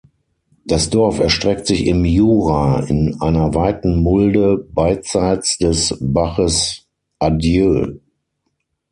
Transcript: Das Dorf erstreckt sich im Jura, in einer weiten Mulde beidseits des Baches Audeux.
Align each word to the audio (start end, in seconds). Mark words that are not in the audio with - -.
Das 0.65 0.89
Dorf 0.89 1.19
erstreckt 1.19 1.67
sich 1.67 1.85
im 1.85 2.03
Jura, 2.05 2.79
in 2.87 3.17
einer 3.21 3.53
weiten 3.53 4.01
Mulde 4.01 4.57
beidseits 4.73 5.59
des 5.59 5.95
Baches 6.01 6.87
Audeux. 7.19 7.99